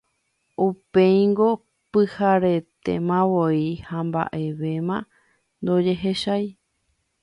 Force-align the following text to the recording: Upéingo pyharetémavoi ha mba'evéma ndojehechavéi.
Upéingo 0.67 1.49
pyharetémavoi 1.91 3.67
ha 3.87 3.97
mba'evéma 4.07 4.97
ndojehechavéi. 5.61 6.49